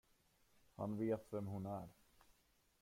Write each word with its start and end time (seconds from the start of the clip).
Han 0.75 0.97
vet 0.97 1.27
vem 1.33 1.47
hon 1.47 1.65
är. 1.65 1.89